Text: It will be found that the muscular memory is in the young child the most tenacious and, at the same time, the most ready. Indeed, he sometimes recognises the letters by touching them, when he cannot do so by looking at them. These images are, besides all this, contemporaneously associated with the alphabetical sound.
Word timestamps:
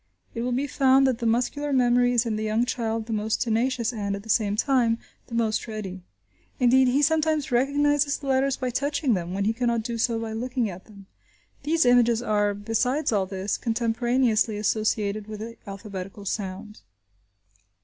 It 0.33 0.41
will 0.41 0.51
be 0.51 0.65
found 0.65 1.05
that 1.05 1.19
the 1.19 1.27
muscular 1.27 1.71
memory 1.71 2.11
is 2.13 2.25
in 2.25 2.35
the 2.35 2.41
young 2.43 2.65
child 2.65 3.05
the 3.05 3.13
most 3.13 3.39
tenacious 3.39 3.93
and, 3.93 4.15
at 4.15 4.23
the 4.23 4.29
same 4.31 4.55
time, 4.55 4.97
the 5.27 5.35
most 5.35 5.67
ready. 5.67 6.01
Indeed, 6.59 6.87
he 6.87 7.03
sometimes 7.03 7.51
recognises 7.51 8.17
the 8.17 8.25
letters 8.25 8.57
by 8.57 8.71
touching 8.71 9.13
them, 9.13 9.35
when 9.35 9.45
he 9.45 9.53
cannot 9.53 9.83
do 9.83 9.99
so 9.99 10.17
by 10.19 10.33
looking 10.33 10.71
at 10.71 10.85
them. 10.85 11.05
These 11.61 11.85
images 11.85 12.23
are, 12.23 12.55
besides 12.55 13.11
all 13.11 13.27
this, 13.27 13.59
contemporaneously 13.59 14.57
associated 14.57 15.27
with 15.27 15.39
the 15.39 15.57
alphabetical 15.67 16.25
sound. 16.25 16.81